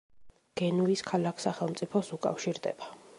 [0.61, 2.93] გენუის ქალაქ-სახელმწიფოს უკავშირდება.